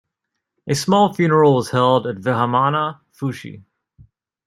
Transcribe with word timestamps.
A 0.65 0.73
small 0.73 1.13
funeral 1.13 1.53
was 1.57 1.69
held 1.69 2.07
at 2.07 2.15
Vihamanaa 2.15 3.01
Fushi. 3.15 3.61